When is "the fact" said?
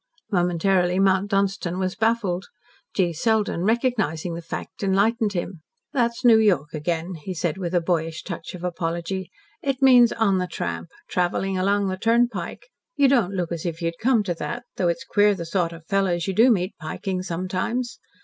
4.33-4.81